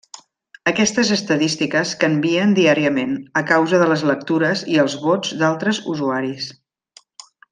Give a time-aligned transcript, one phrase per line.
[0.69, 3.13] Aquestes estadístiques canvien diàriament,
[3.43, 6.49] a causa de les lectures i els vots d'altres usuaris.